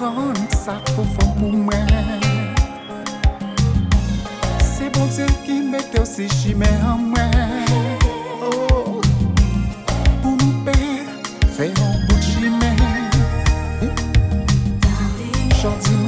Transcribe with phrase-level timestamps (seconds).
[0.00, 1.90] pran sa pou fon pou mwen
[4.64, 7.68] Se bon Diyo ki mette ou se jime an mwen
[8.48, 8.96] oh.
[10.22, 10.76] Pou nou pe
[11.58, 12.72] fe an bout jime
[15.60, 15.99] Chantine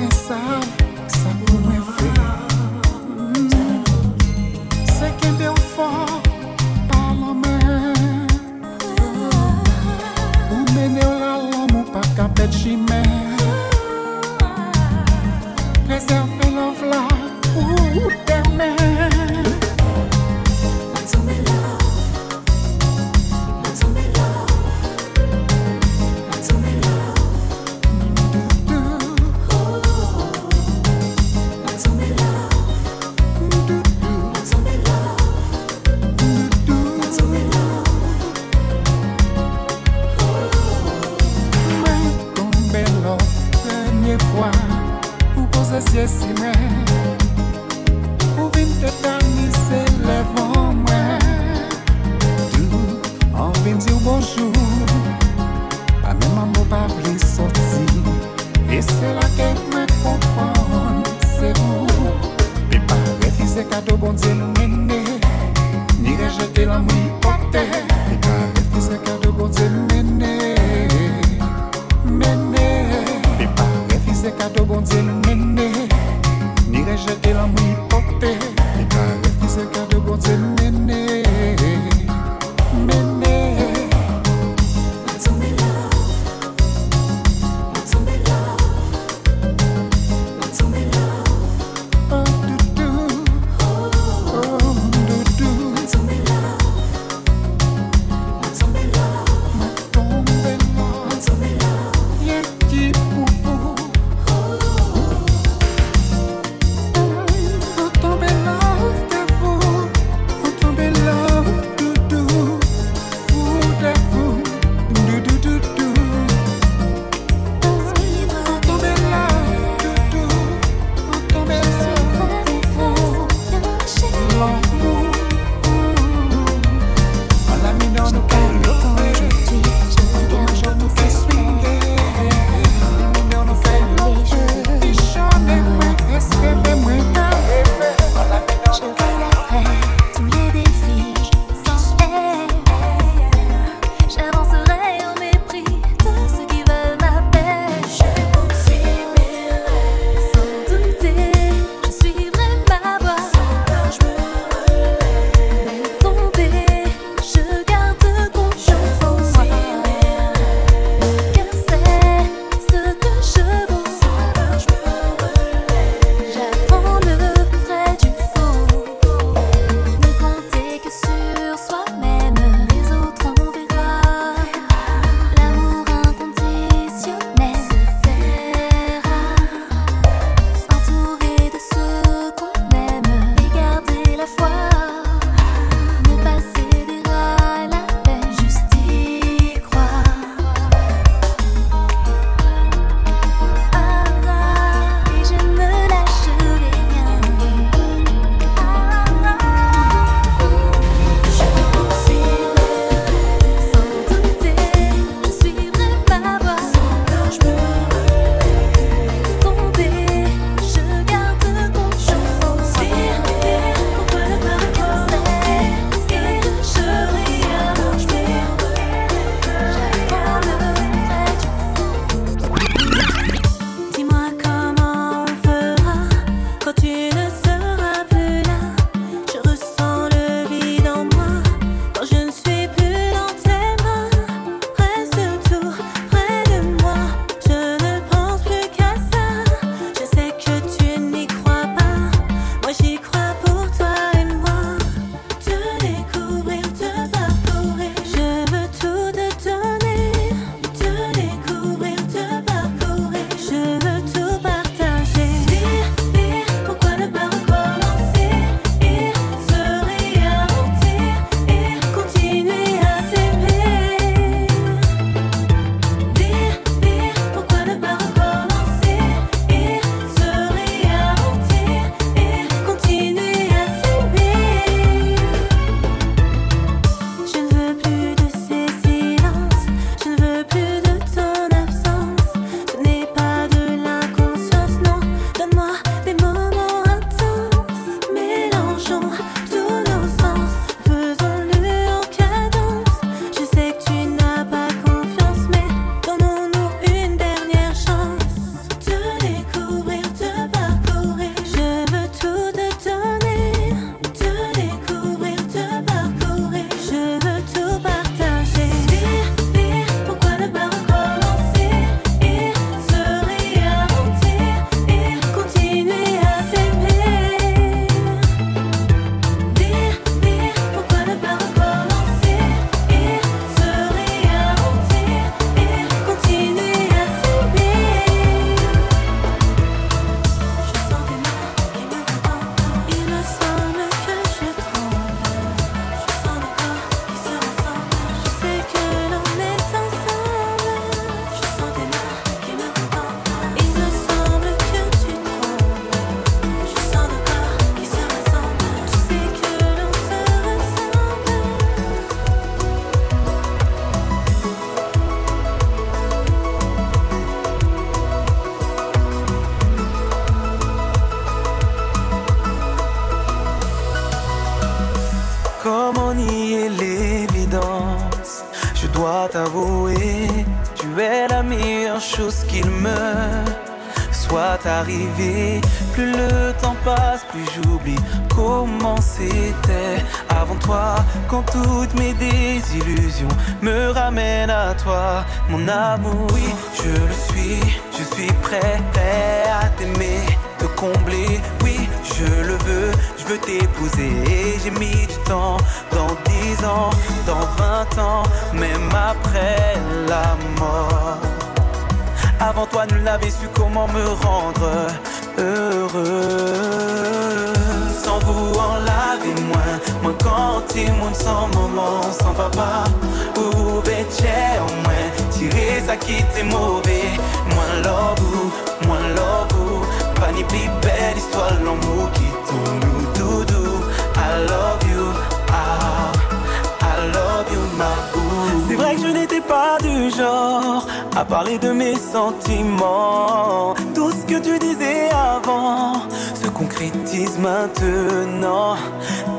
[433.94, 435.94] Tout ce que tu disais avant
[436.34, 438.76] se concrétise maintenant.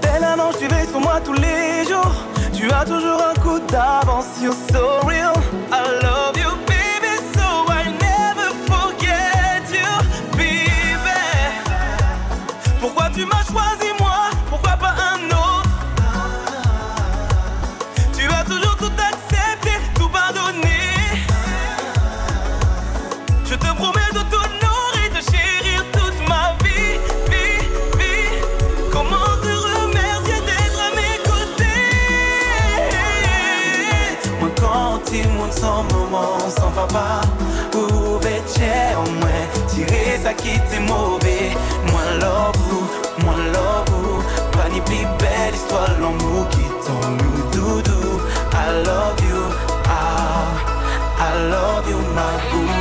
[0.01, 2.15] Tel un ange, tu veilles sur moi tous les jours.
[2.53, 5.33] Tu as toujours un coup d'avance, you're so real.
[5.71, 6.32] I love
[36.87, 37.21] papa,
[37.75, 41.51] ou bêché au moins, tirer ça qui était mauvais.
[41.91, 42.87] Moi love vous,
[43.23, 44.81] moi love vous, pas ni
[45.99, 48.21] l'amour qui tombe nous doudou.
[48.53, 49.43] I love you,
[49.85, 50.53] ah,
[51.19, 52.72] I love you, my boo.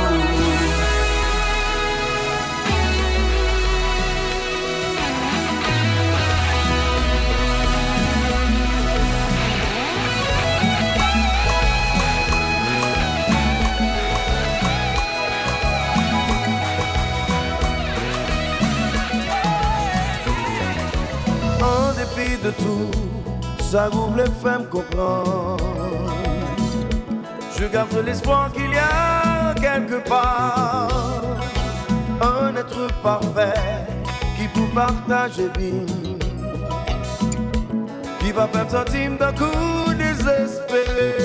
[22.51, 22.91] Tout,
[23.61, 25.57] ça ouvre les femmes comprendre.
[27.57, 30.89] Je garde l'espoir qu'il y a quelque part
[32.21, 33.53] un être parfait
[34.37, 36.17] qui pour partager vie,
[38.19, 41.15] qui va faire centime d'un coup désespéré.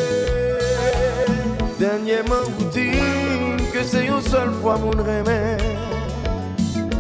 [1.78, 5.62] Dernièrement, routine que c'est une seule fois mon remède.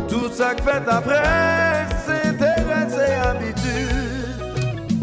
[0.08, 1.86] Tout ça que fait après,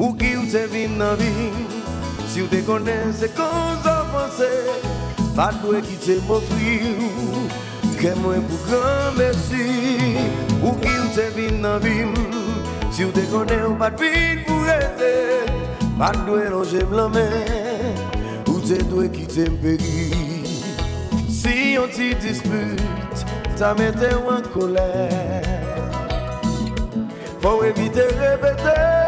[0.05, 1.51] O que o te vim na vim
[2.27, 4.69] Se o te conhece coisa você
[5.33, 6.59] Pra doer que te mostrou
[7.99, 9.31] Que é muito grande
[10.61, 12.13] O que o te vim na vim
[12.91, 15.49] Si ou te kone ou pat pin pou rete
[15.97, 17.25] Pat dwe non jem lame
[18.45, 20.05] Ou te dwe ki te mperi.
[21.33, 23.25] Si yon ti dispute
[23.57, 24.85] Ta mette ou an kole
[27.41, 29.04] Fou evite repete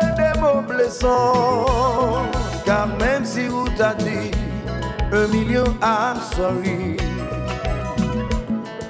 [0.78, 2.30] leson
[2.66, 4.32] Kar menm si ou ta di
[5.08, 7.00] E milyon I'm sorry.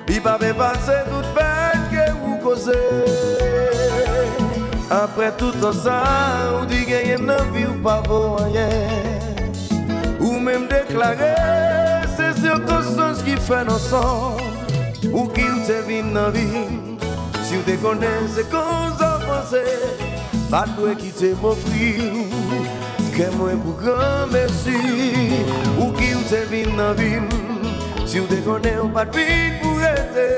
[0.07, 2.79] Bi pa be pase tout pen ke ou koze
[4.89, 5.99] Apre tout an sa
[6.55, 8.65] ou di genye nan vi ou pa voye
[10.23, 11.35] Ou menm deklare
[12.15, 14.39] se sirkonsans ki fè nan son
[15.11, 16.47] Ou ki ou te vin nan vi
[17.43, 20.06] Si ou te konen se kon zan panse
[20.47, 22.21] Pat mwen ki te mwofri ou,
[23.11, 24.77] ke mwen pou gran mersi
[25.75, 27.27] Ou ki ou te vin nan vin,
[28.07, 30.29] si ou te konen ou pat vin pou ete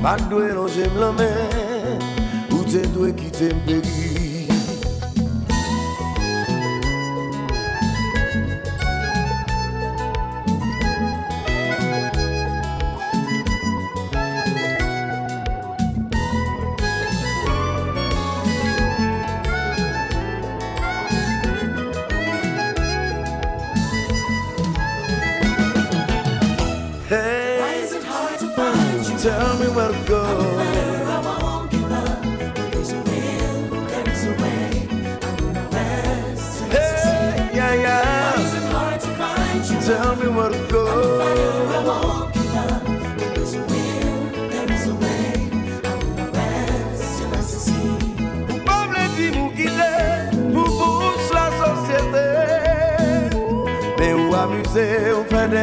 [0.00, 2.00] Pat mwen lonje mlamen,
[2.48, 3.95] ou te dwe ki te mpegi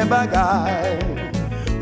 [0.09, 0.97] bagay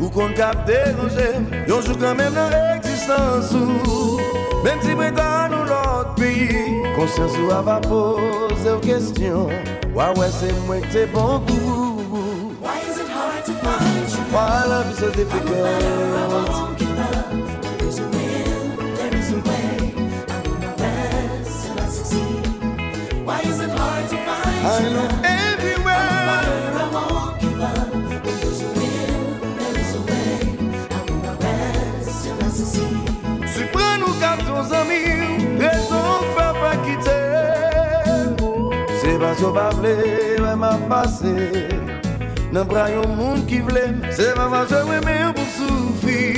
[0.00, 4.18] Ou kon kap derojem Yon jou kanmen nan eksistansou
[4.62, 6.48] Mem si bretan ou lot pi
[6.96, 9.52] Konsensu ava pose ou kestyon
[9.94, 14.24] Wawe se mwen te bon kou Why is it hard to find you?
[14.34, 15.52] Why love is so difficult?
[15.52, 17.30] I will find I won't give up
[17.62, 19.94] There is a will, there is a way
[20.28, 22.44] I will not rest till I succeed
[23.26, 25.11] Why is it hard to find you?
[39.22, 41.68] Pas so pas vle, ouais m'a passé.
[42.52, 46.34] Nan bras yon moun qui vle, parce que mais pour souffrir,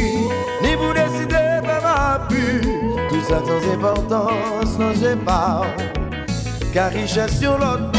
[0.62, 2.61] ni pour décider pas ma pu.
[3.09, 5.62] Tout ça sans importance, non j'ai pas.
[6.73, 7.93] Car richesse sur l'autre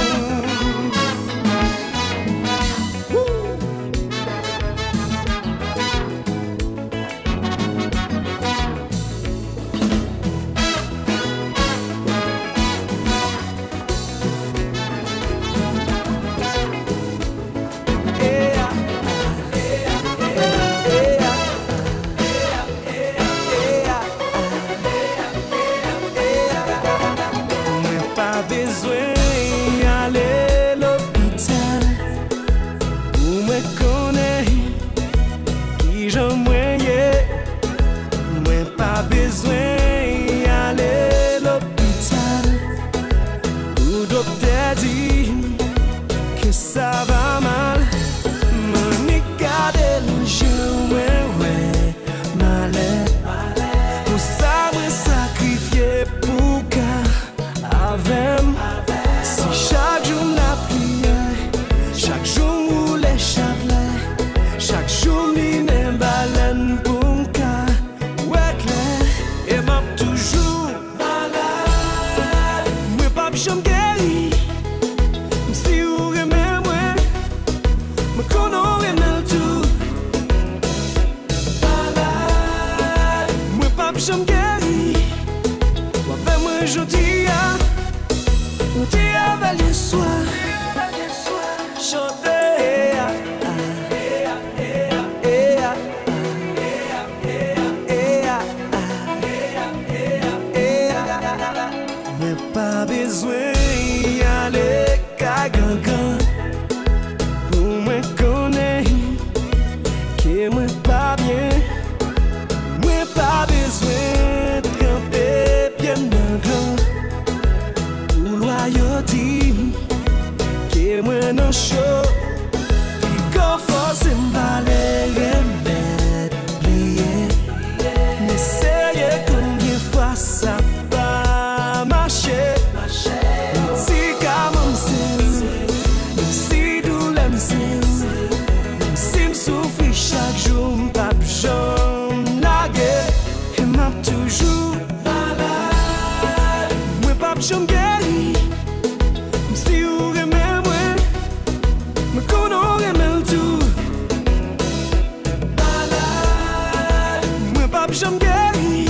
[157.85, 158.87] pap jom geri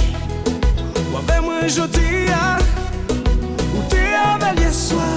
[1.13, 2.57] Wave mwen jodi ya
[3.75, 5.07] Ou te avel yeswa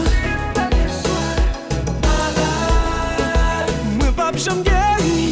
[2.02, 5.30] Malade Mwen pap jom geri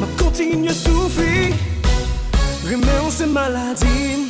[0.00, 1.54] Ma kontinye soufri
[2.68, 4.23] Reme ou se maladi.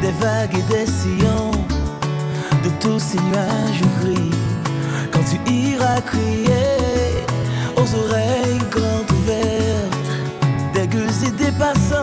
[0.00, 1.52] Des vagues et des sillons,
[2.64, 4.30] de tous ces nuages gris,
[5.12, 7.24] quand tu iras crier
[7.76, 12.01] aux oreilles grandes ouvertes, des gueux et des passants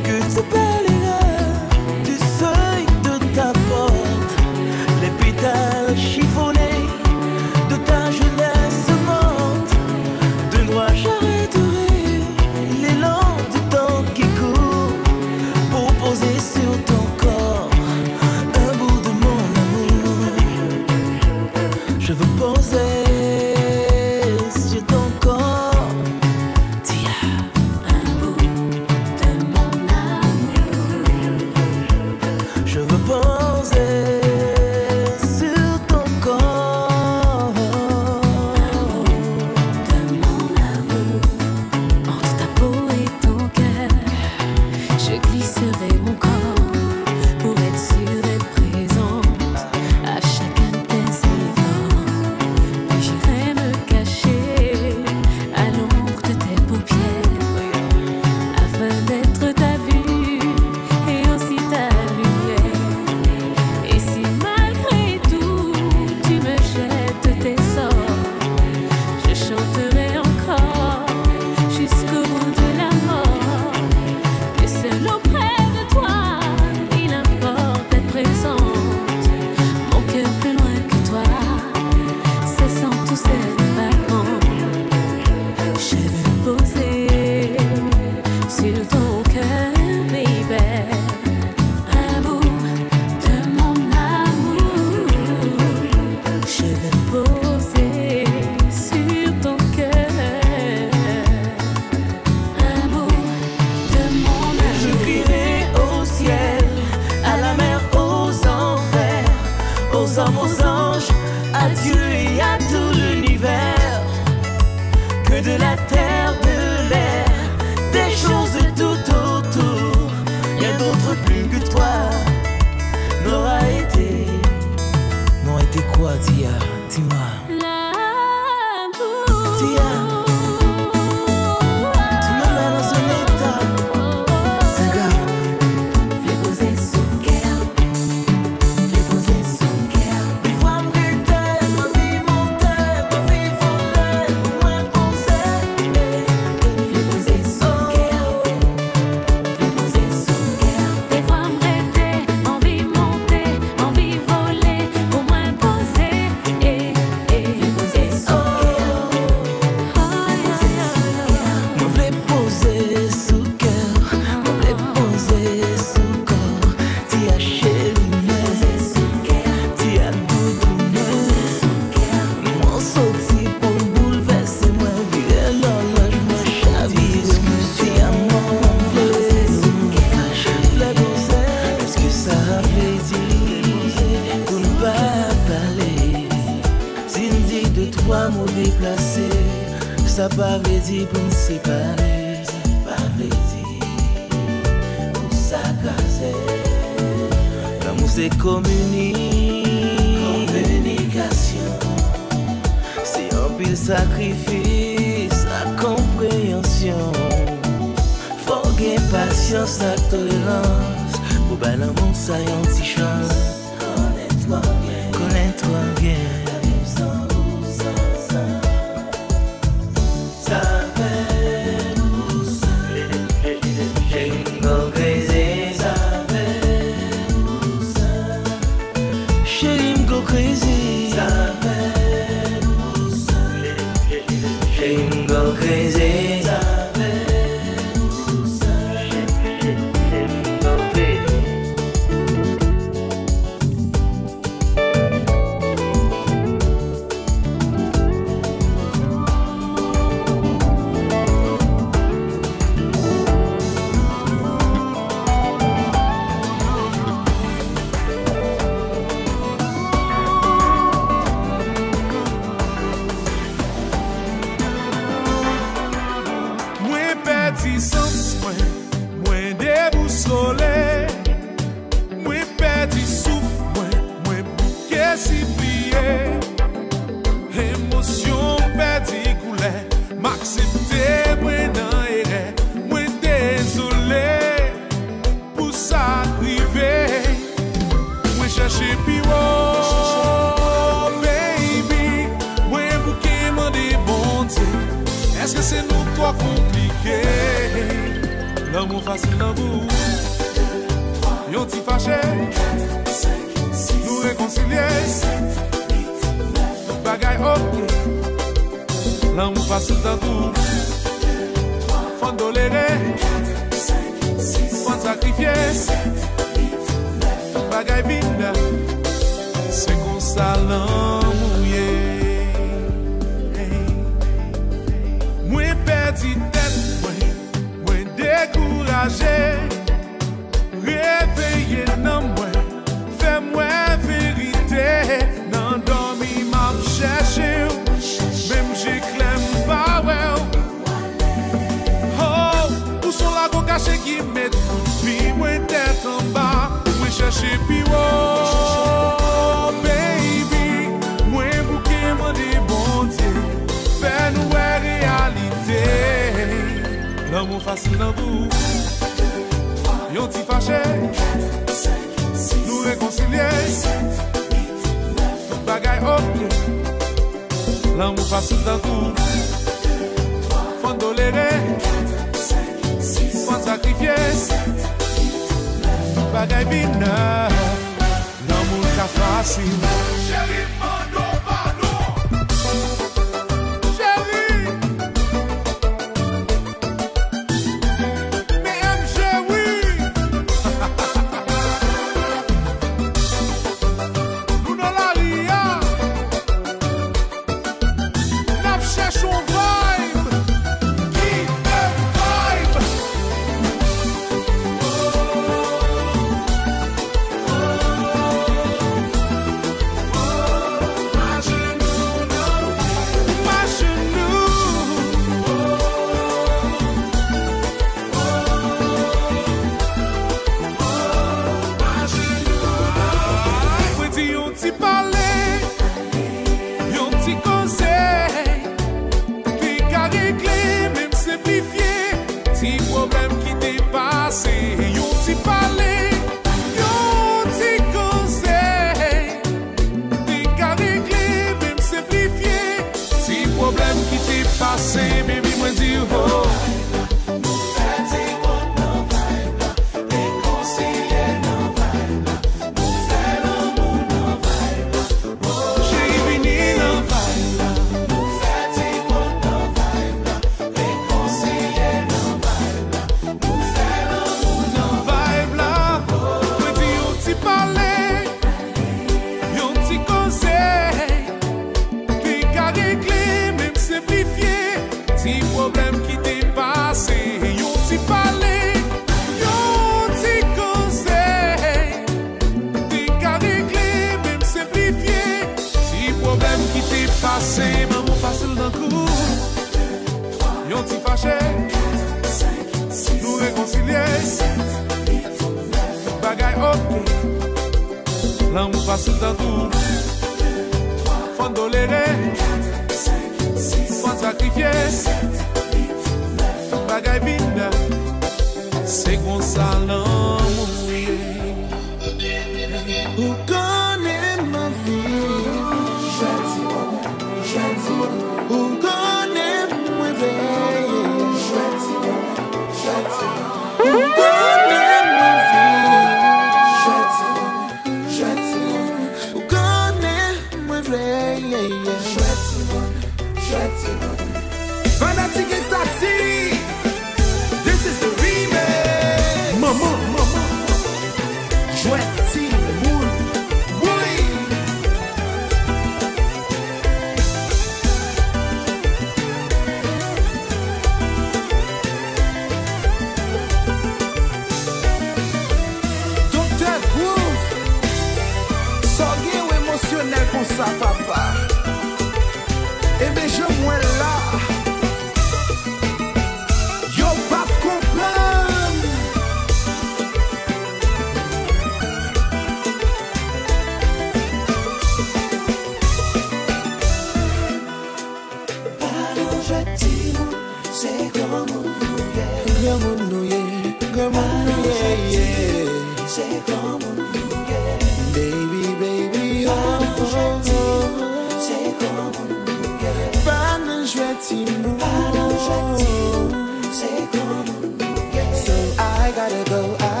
[599.29, 600.00] gotta go, I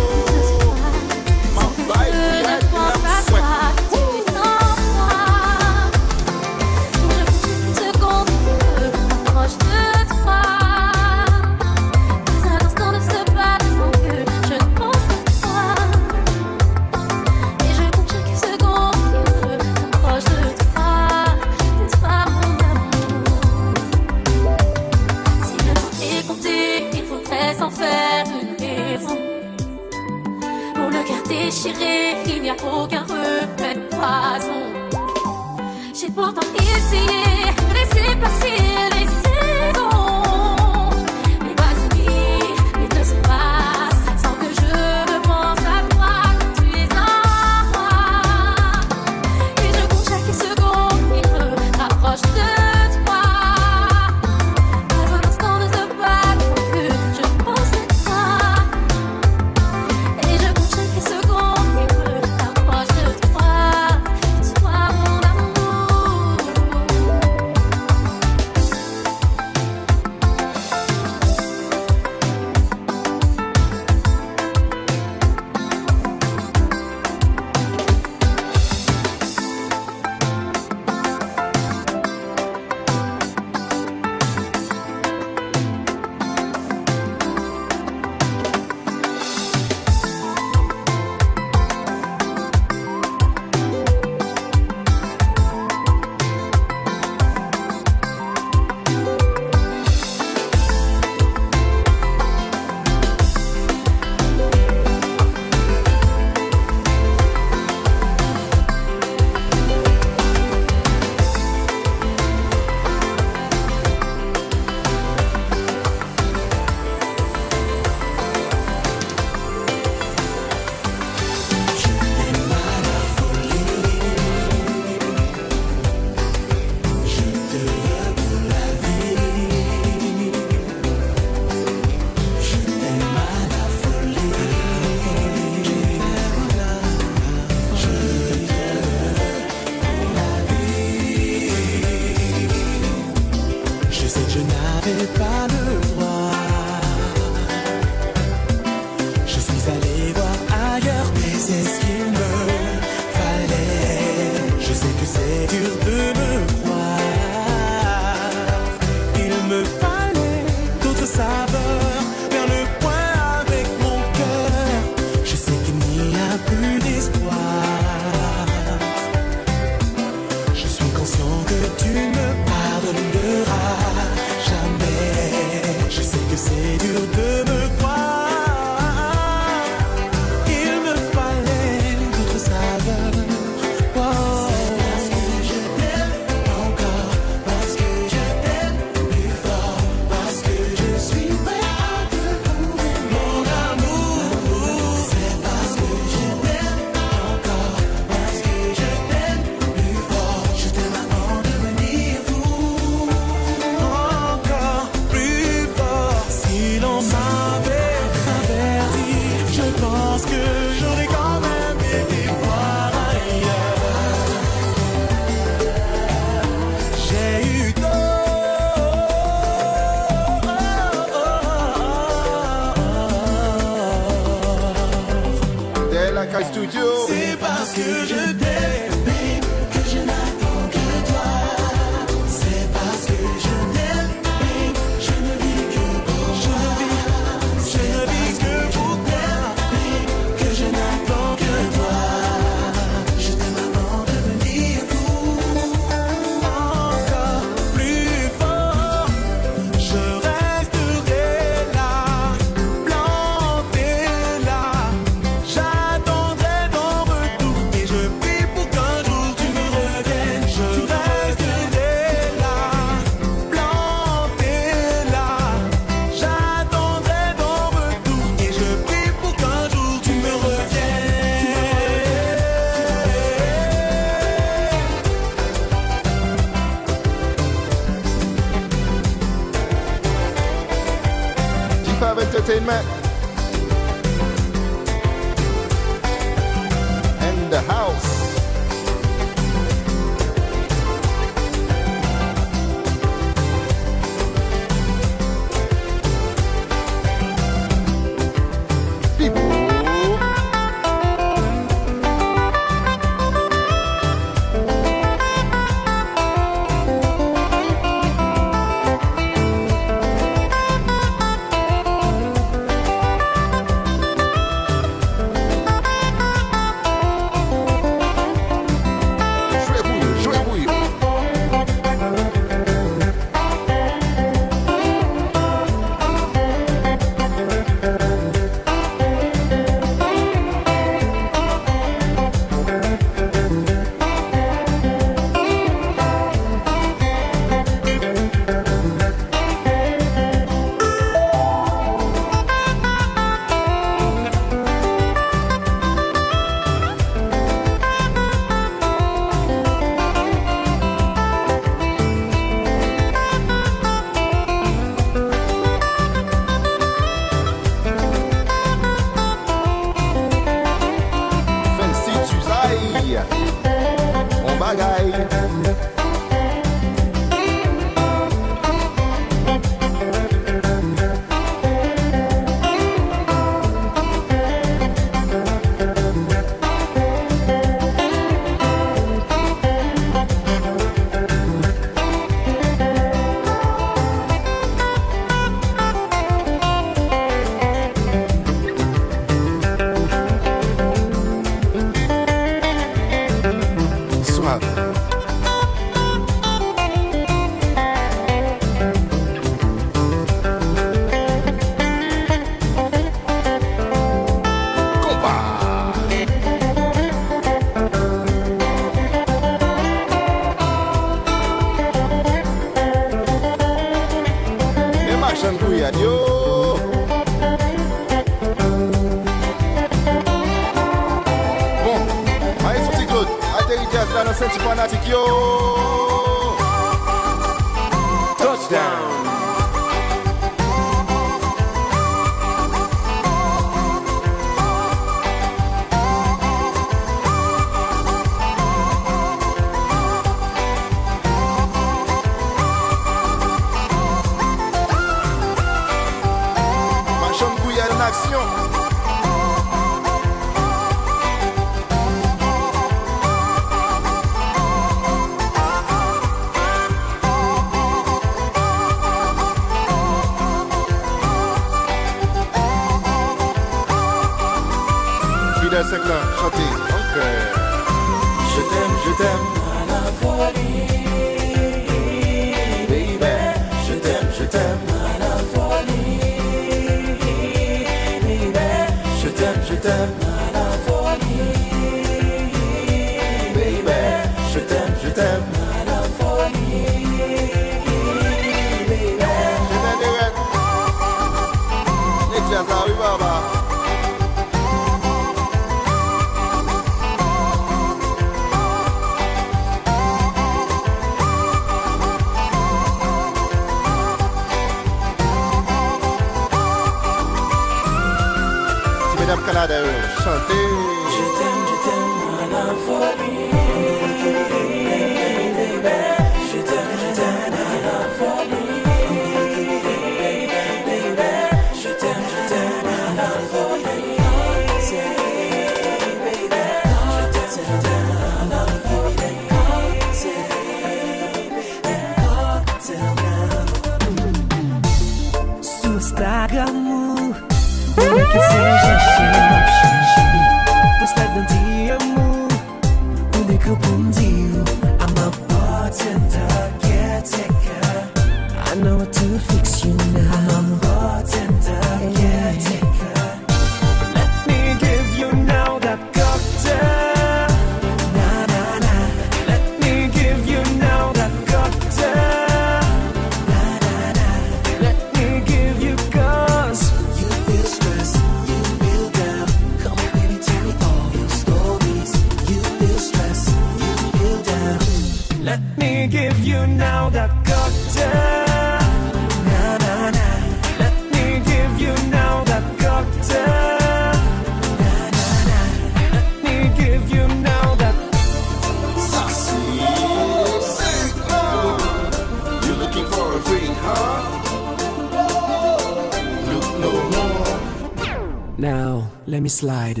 [599.61, 600.00] slide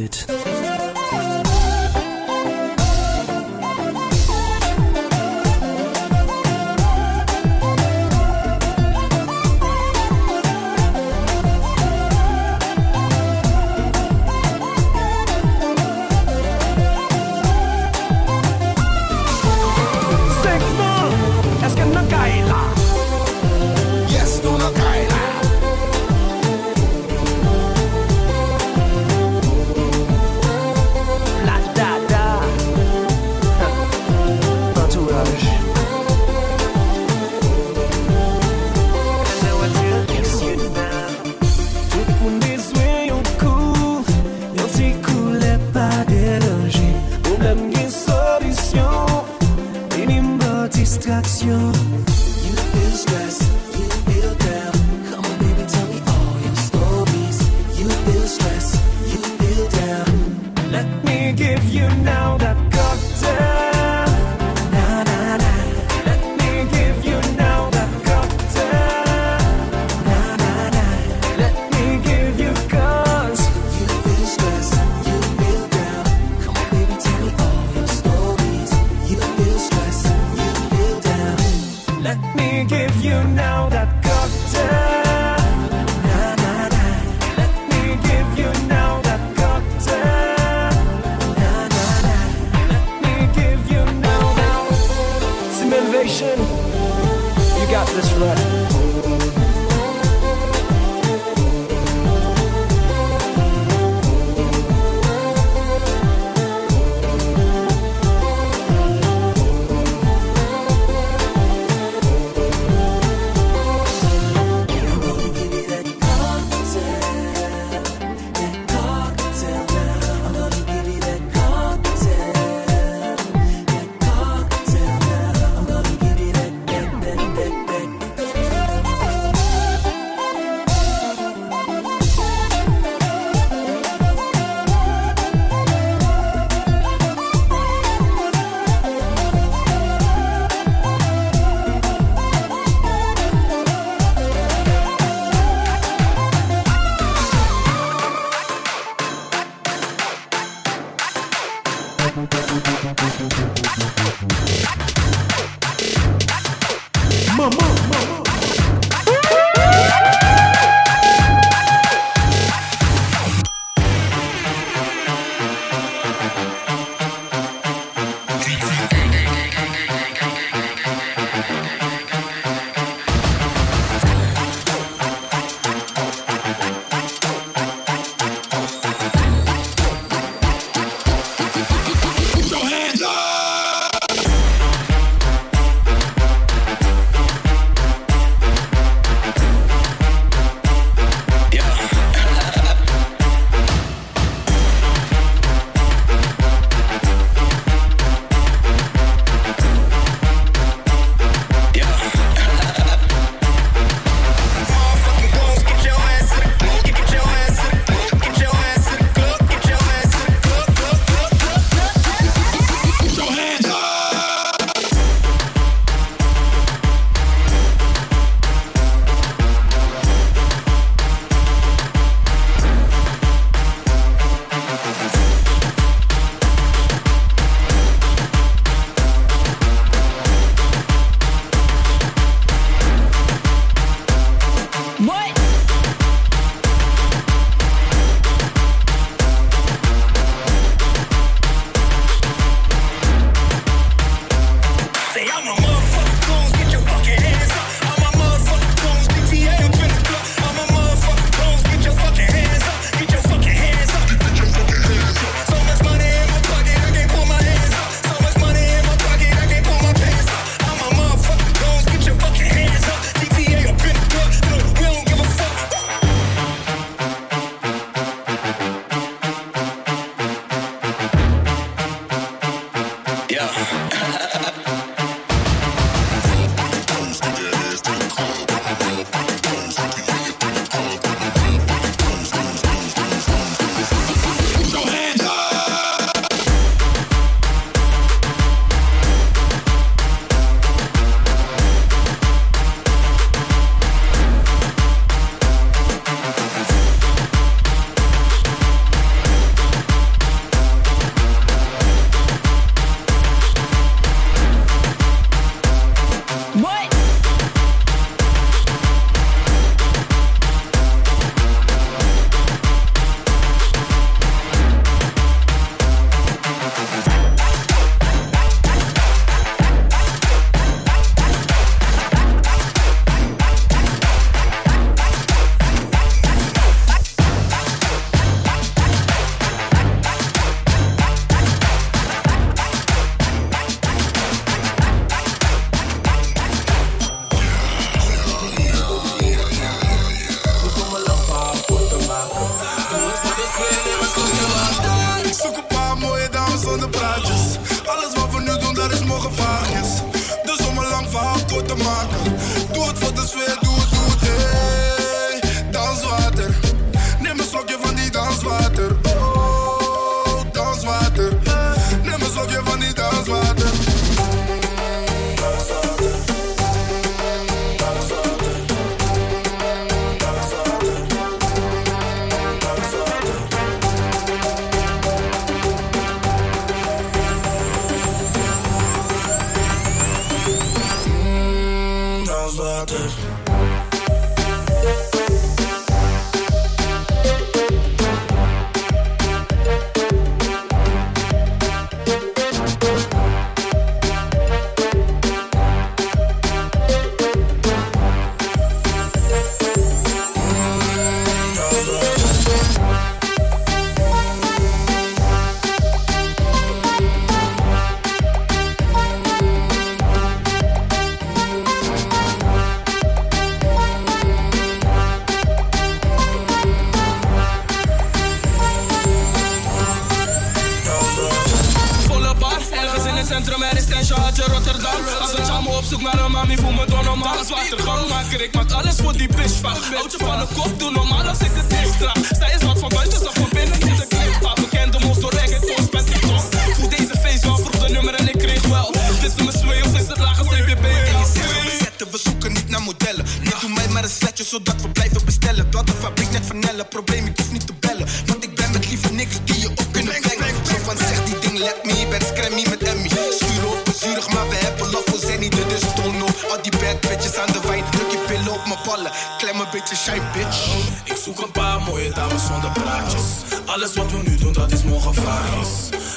[454.91, 456.35] love voor Zenny, de dus toon op.
[456.49, 459.11] Al die bad bitches aan de wijn, druk je pillen op mijn ballen.
[459.37, 460.59] Klem een beetje shy, bitch.
[461.03, 463.27] Ik zoek een paar mooie dames zonder praatjes.
[463.65, 465.69] Alles wat we nu doen, dat is morgen vraagjes.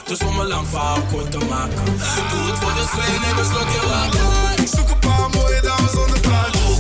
[0.07, 1.85] Dus om een lang verhaal kort te maken.
[2.31, 4.21] Doe het voor de zweet, neem een slokje water.
[4.63, 6.79] Ik zoek een paar mooie dames zonder praatjes.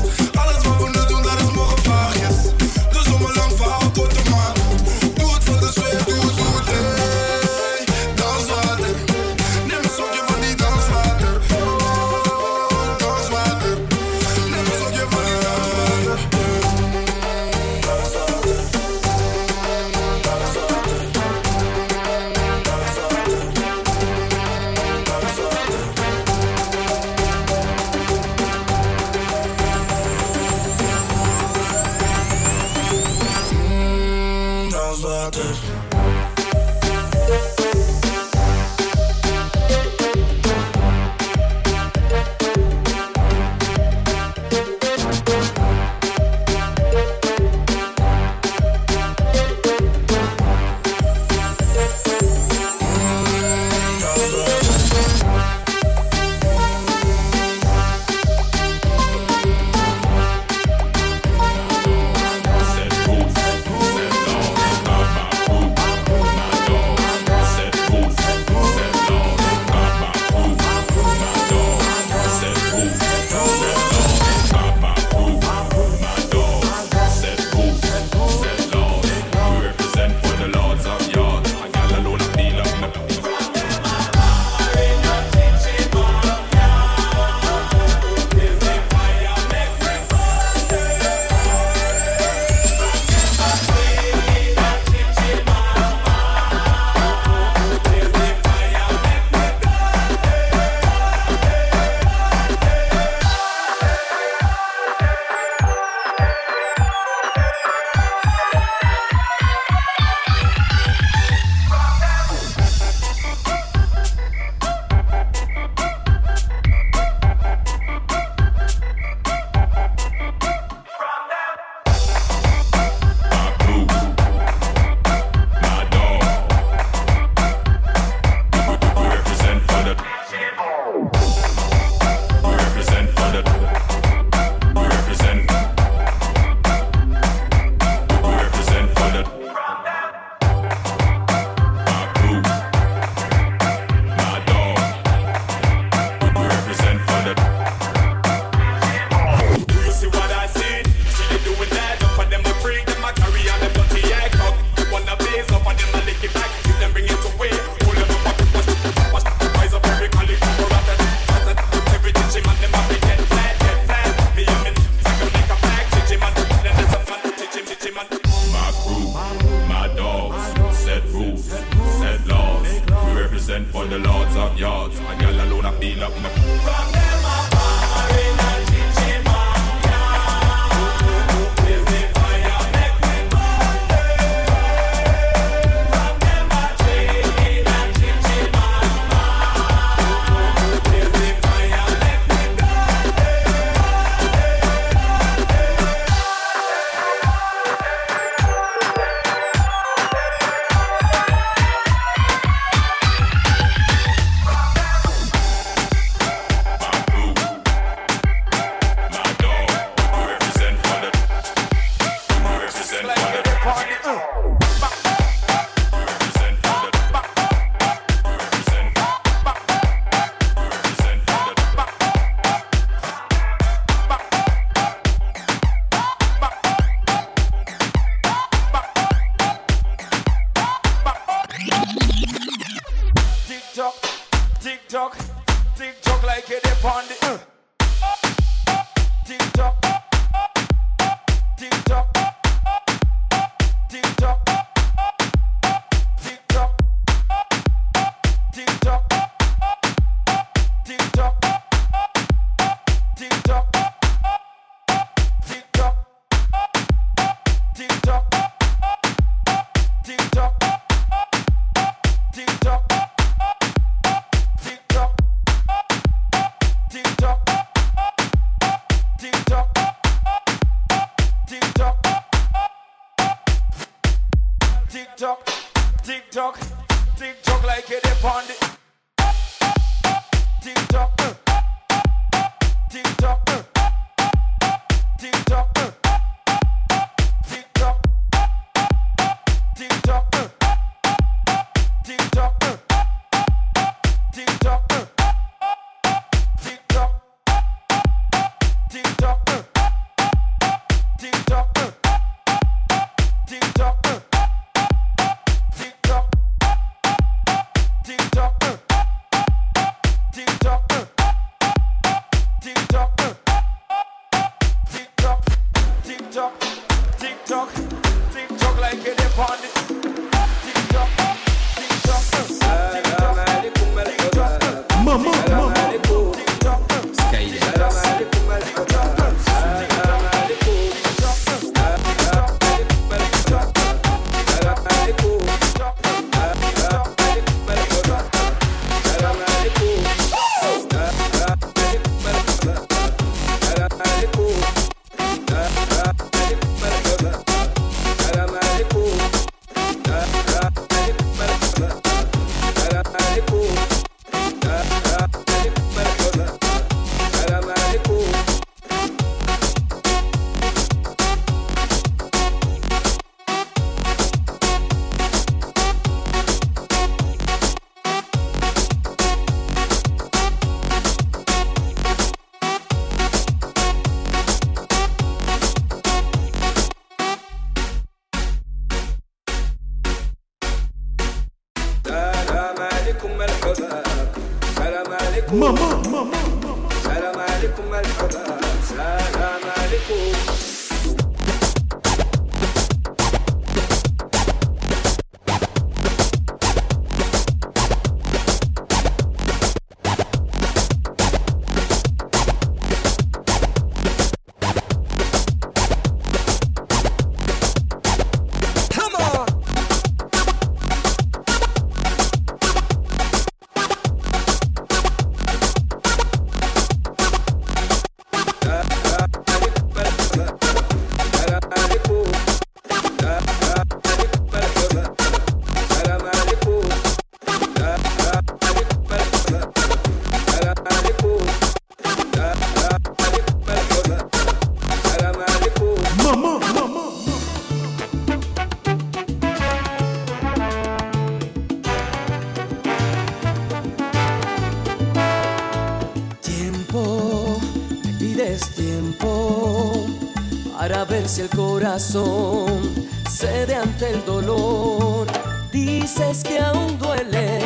[451.98, 455.26] Cede ante el dolor.
[455.72, 457.60] Dices que aún duele,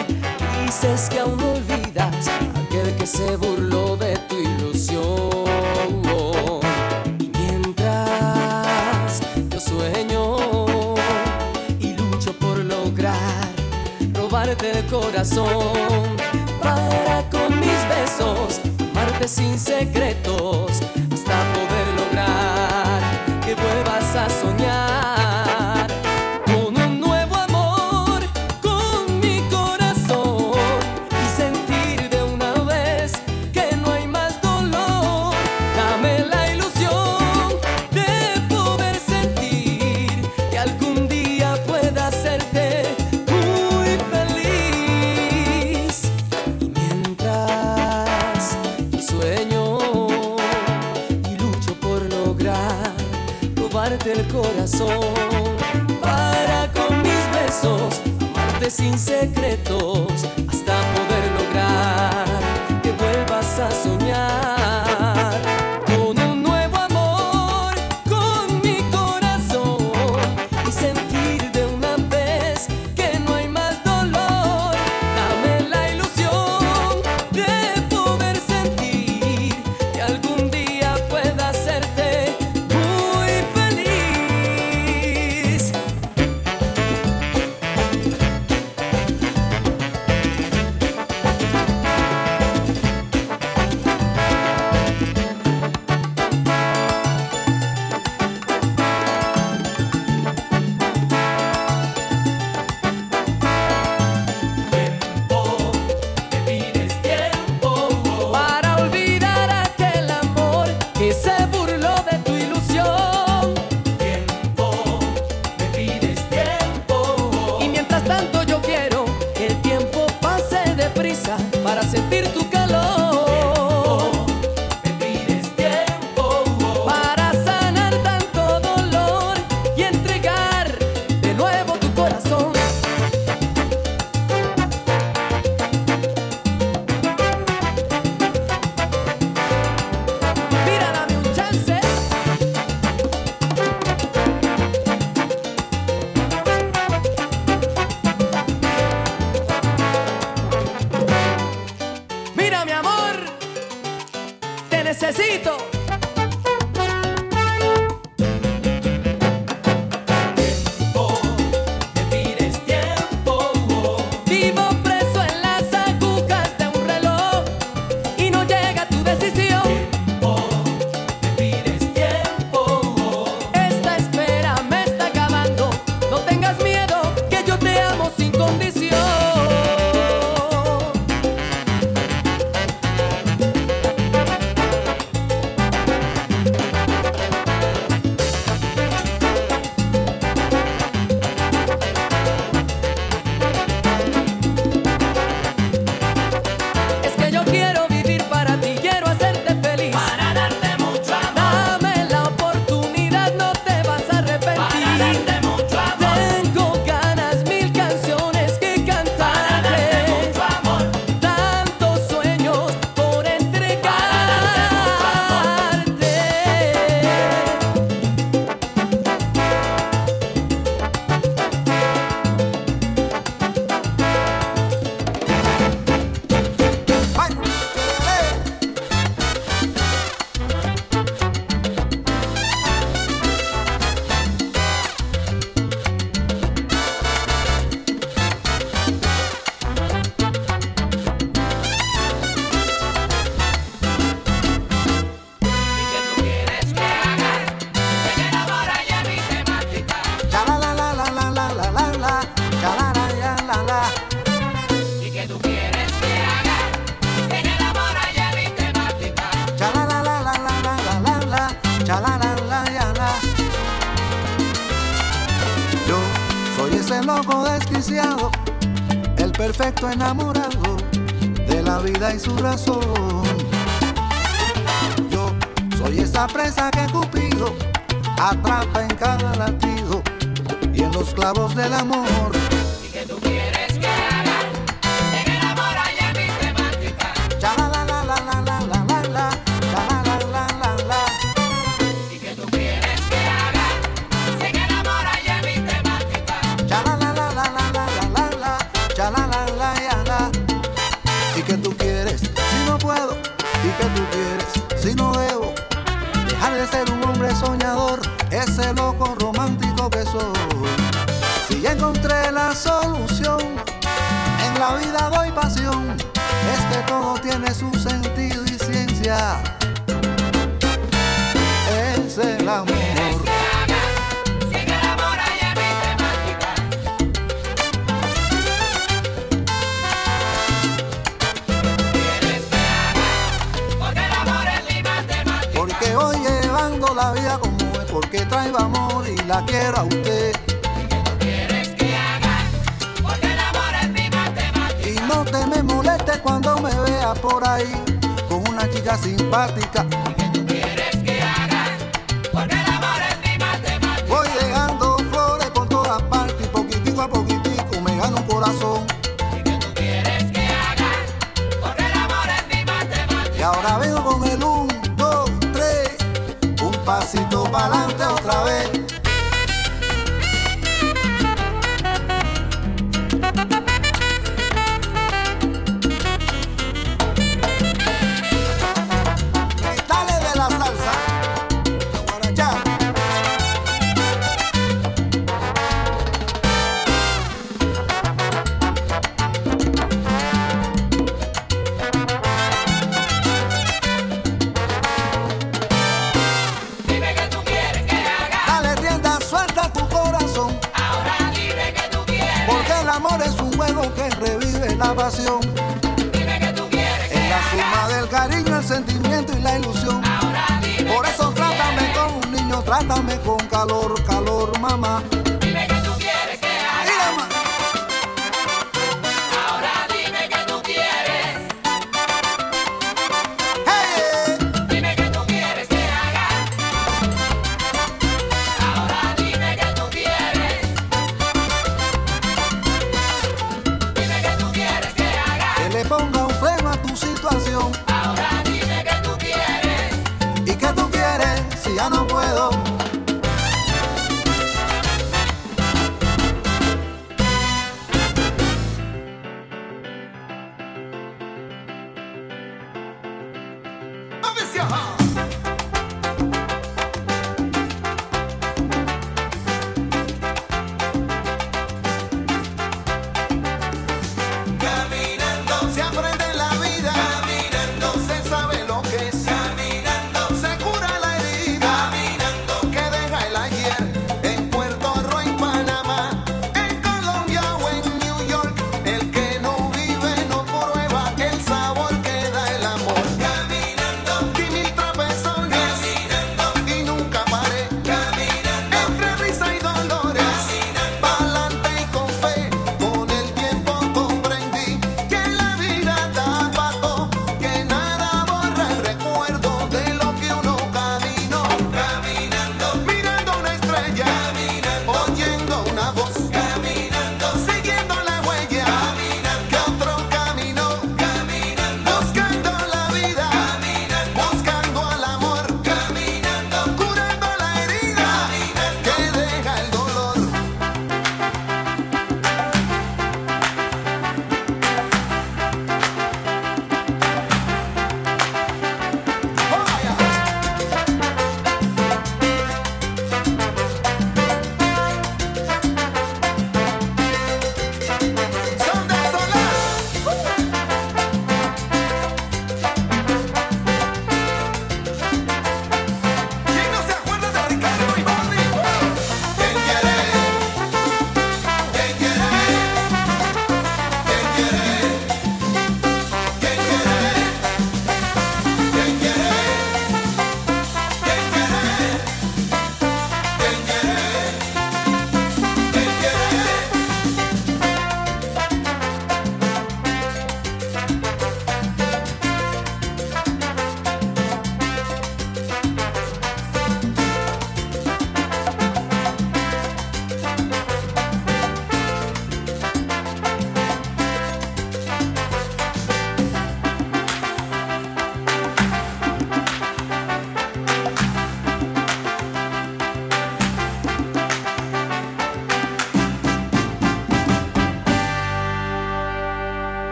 [0.65, 2.29] dices que aún olvidas
[2.67, 6.03] aquel que se burló de tu ilusión.
[7.19, 10.37] Y mientras yo sueño
[11.81, 13.49] y lucho por lograr
[14.13, 16.17] robarte el corazón,
[16.63, 18.61] para con mis besos
[18.99, 20.28] amarte sin secretos,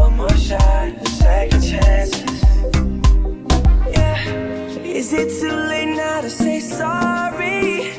[0.00, 2.42] one more shot, second chances.
[3.94, 4.16] Yeah.
[4.82, 7.92] Is it too late now to say sorry?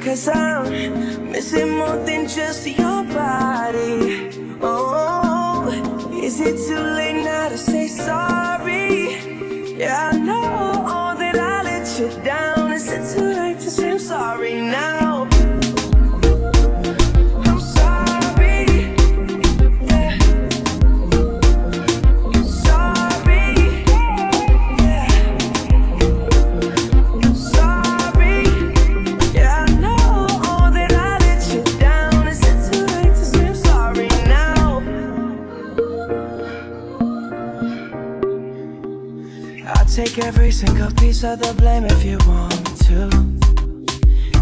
[0.00, 4.30] Cause I'm missing more than just your body.
[4.62, 5.66] Oh,
[6.22, 9.16] is it too late now to say sorry?
[9.76, 12.70] Yeah, I know that I let you down.
[12.72, 15.19] Is it too late to say I'm sorry now?
[40.10, 43.08] take every single piece of the blame if you want to.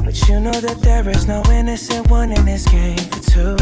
[0.05, 3.57] But you know that there is no innocent one in this game for two.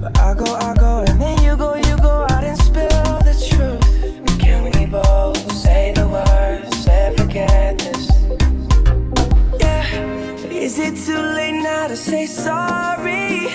[0.00, 2.88] But I go, I go, and then you go, you go out and spill
[3.28, 4.38] the truth.
[4.38, 8.08] Can we both say the words and forget this?
[9.60, 9.84] Yeah,
[10.48, 13.48] is it too late now to say sorry?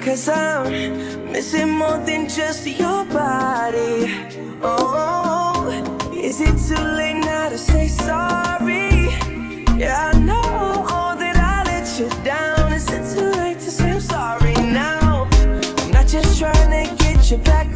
[0.00, 4.14] Cause I'm missing more than just your body.
[4.62, 5.95] Oh.
[6.26, 9.10] Is it too late now to say sorry?
[9.78, 12.72] Yeah, I know all that I let you down.
[12.72, 15.28] Is it too late to say I'm sorry now?
[15.78, 17.75] I'm not just trying to get you back.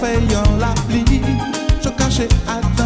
[0.00, 1.02] fè yon la pli
[1.82, 2.77] Chou kache ati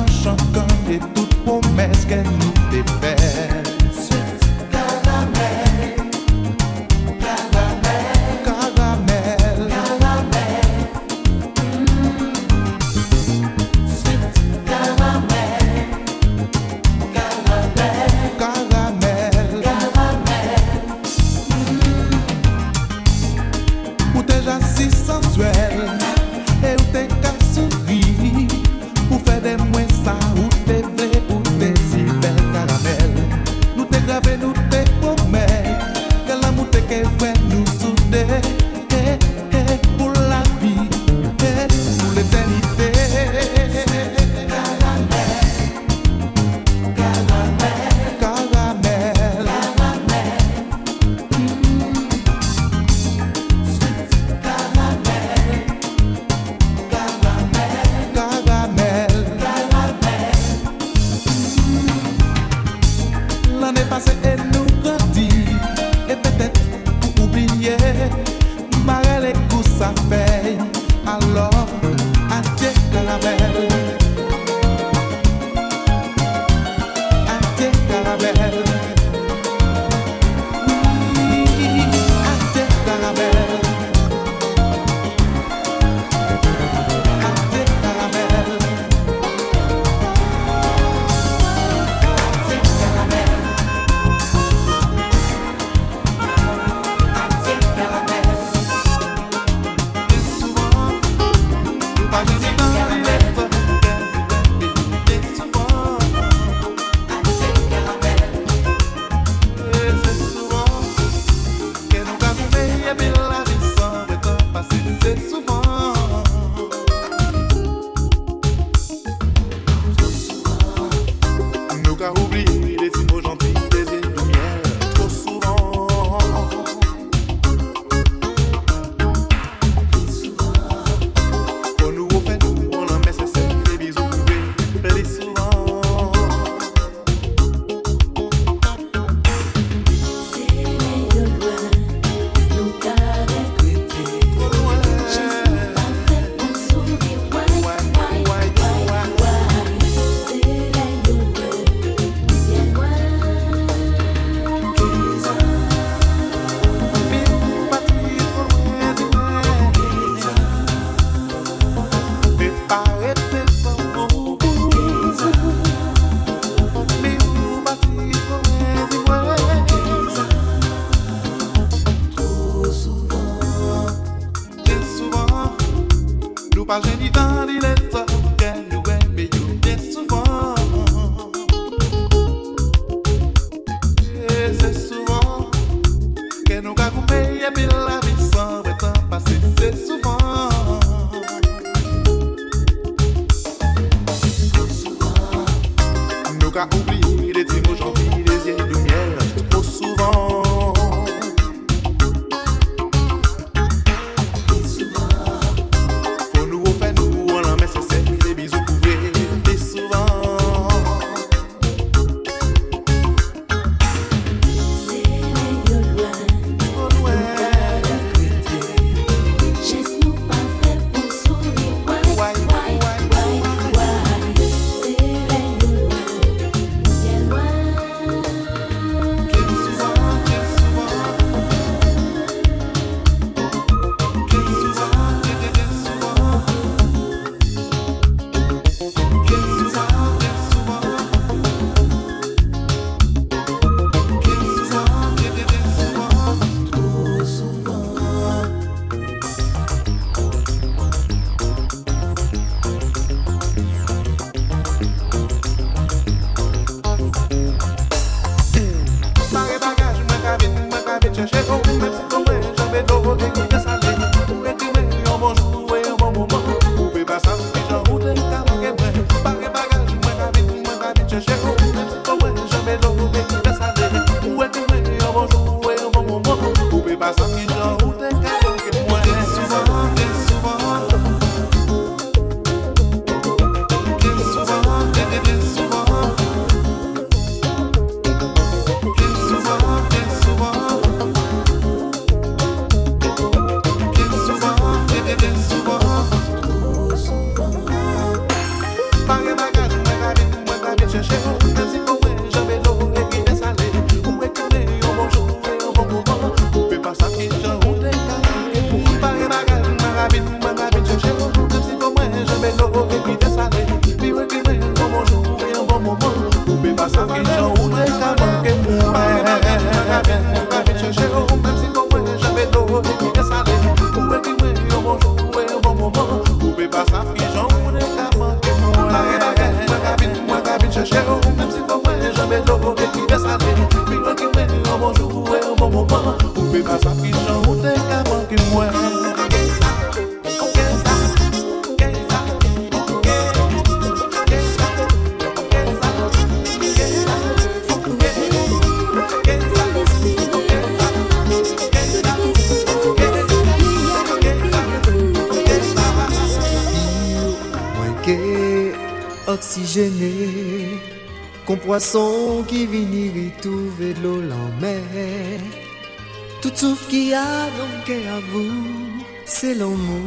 [369.53, 370.01] pelo mu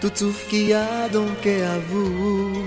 [0.00, 2.66] Tutuf ki a donc e a vous.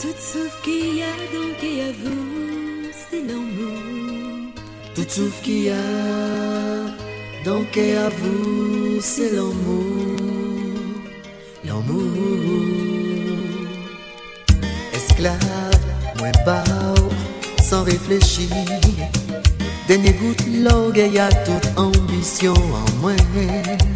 [0.00, 4.54] Tout Tutuf ki a donc e a vous C'est l'amour.
[4.94, 5.82] Tutuf ki a
[7.44, 10.16] donc e a vous C'est l'amour.
[11.64, 12.12] L'amour
[14.94, 15.84] Esclave,
[16.18, 16.64] moins bas
[17.62, 18.48] Sans réfléchir.
[19.86, 21.91] Dernier goutte l'orgueil à tout en
[22.42, 23.91] yo amé.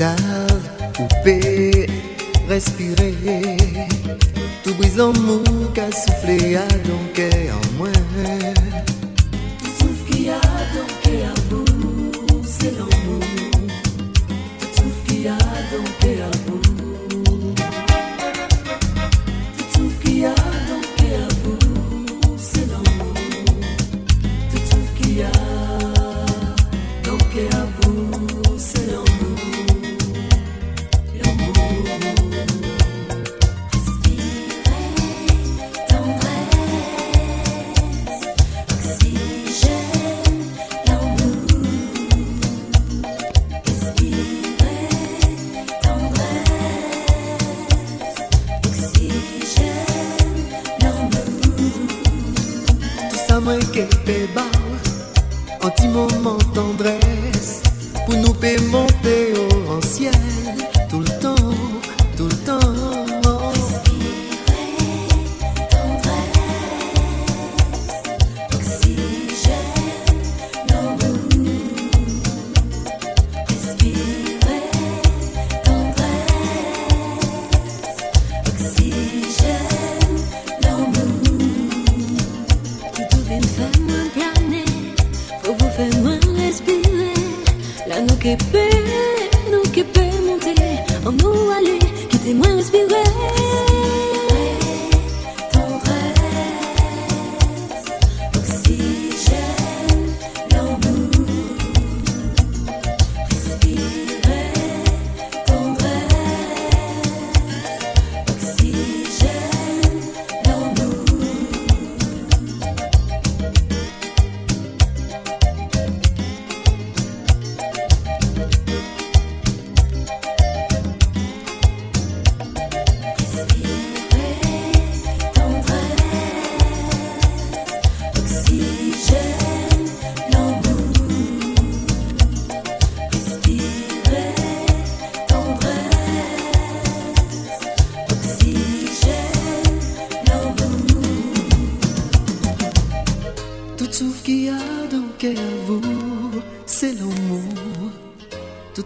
[0.00, 1.86] savent couper,
[2.48, 3.14] respirer.
[4.64, 5.42] Tout brisant mou
[5.74, 8.59] qu'a soufflé à donc en moins.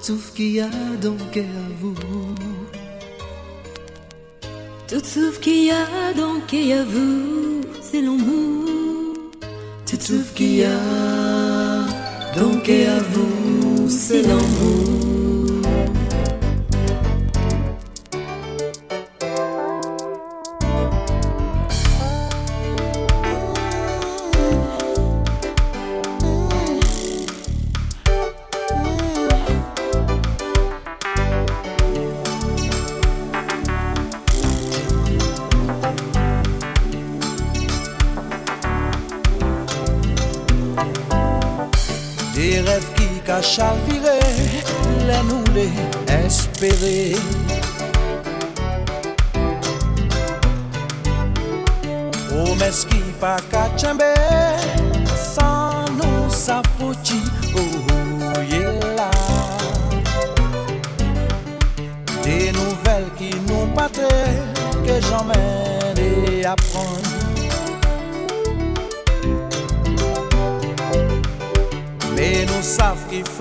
[0.07, 0.69] Souffle qu'il y a
[1.01, 1.95] dans le cœur à vous.
[4.87, 8.69] Tout souffle qu'il y a dans le cœur à vous, c'est l'amour.
[9.87, 10.77] Tout souffle qu'il y a
[12.37, 12.61] dans le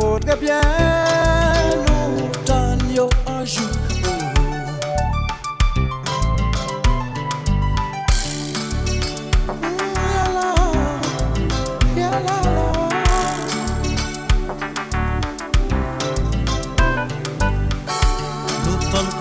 [0.04, 0.62] faudrait bien
[2.18, 3.70] nous donner un jour.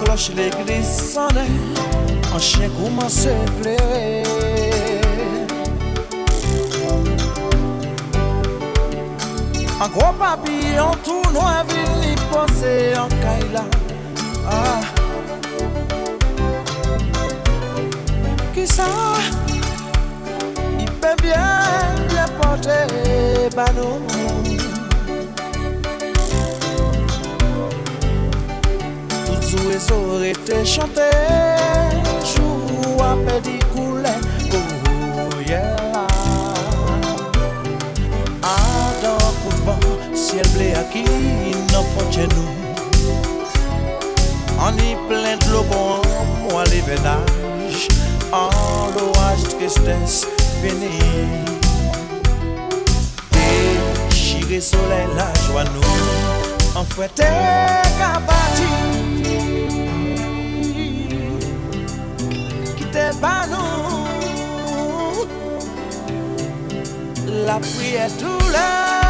[0.05, 1.47] Cloche l'église sonnait,
[2.35, 2.69] un chien
[3.01, 3.09] à
[3.61, 4.32] pleurer.
[9.85, 13.65] Un gros papillon tout noir vini posé en Kaila.
[14.49, 14.81] Ah.
[18.55, 18.85] Qui ça?
[20.79, 21.59] Il peut bien,
[22.09, 24.01] bien porter banon.
[29.51, 31.11] Toutes les oreilles étaient chantées,
[32.25, 33.62] jour à petit
[40.13, 41.05] de ciel blé à qui
[41.73, 42.51] n'en font chez nous.
[44.61, 46.01] On y plein de l'eau bon,
[46.49, 47.89] moi les vénages,
[48.33, 48.51] en
[48.95, 50.27] l'orage tristesse
[50.63, 50.99] fini.
[53.33, 57.25] Déchiré soleil la joie nous, en fouetté
[57.99, 58.73] cabati.
[62.77, 65.27] Qui t'est pas nous,
[67.47, 69.02] la prière tout là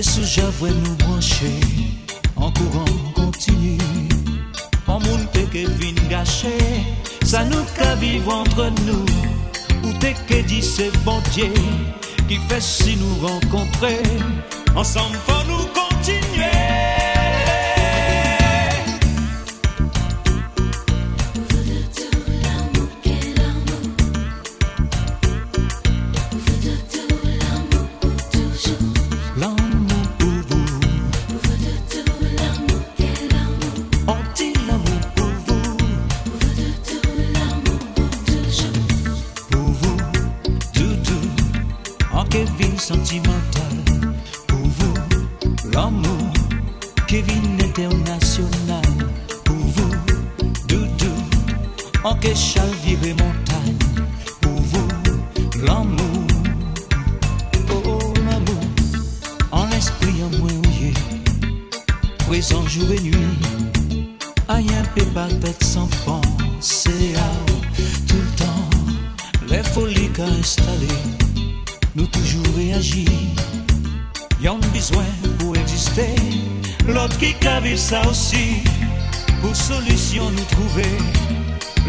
[0.00, 1.50] Mè sou javwe nou branche
[2.40, 3.74] An kouran kontinu
[4.88, 6.54] An moun te ke vin gache
[7.28, 9.04] Sa nou ka viv entre nous.
[9.82, 11.52] Ou te ke di se bon die
[12.30, 14.00] Ki fè si nous rencontrer
[14.72, 15.79] ensemble fò nou kontre
[52.20, 53.78] que chavire et montagne,
[54.42, 54.88] pour vous,
[55.64, 56.26] l'amour,
[57.70, 58.64] oh, oh l'amour,
[59.50, 60.60] en l'esprit en moins
[62.30, 63.16] présent jour et nuit,
[64.48, 67.30] rien peut pas tête sans penser à
[68.06, 68.70] tout le temps,
[69.48, 70.94] les folies qu'a installé,
[71.96, 73.08] nous toujours réagir,
[74.42, 75.06] y'en besoin
[75.38, 76.14] pour exister,
[76.86, 78.62] l'autre qui caville ça aussi,
[79.40, 81.29] pour solution nous trouver.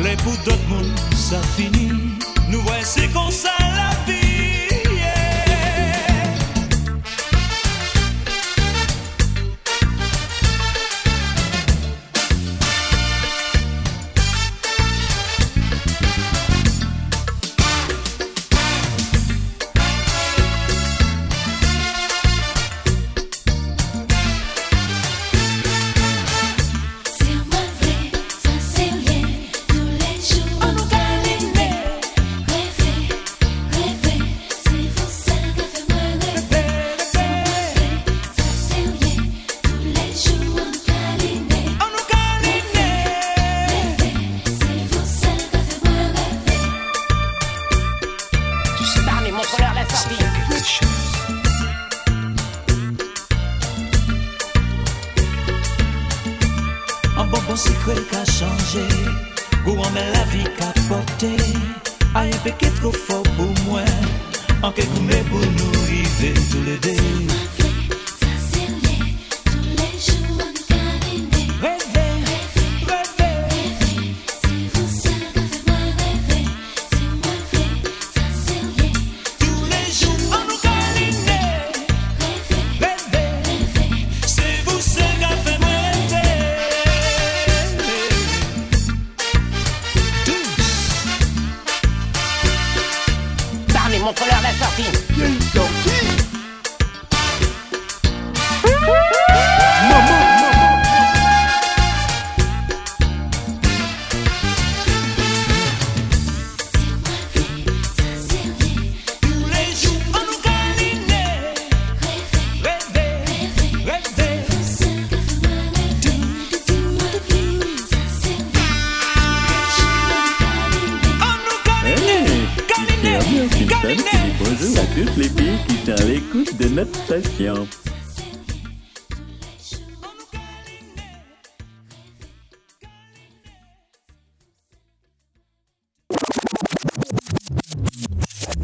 [0.03, 1.91] Les bouts d'autres mondes, ça finit.
[2.49, 3.50] Nous voici qu'on s'arrête.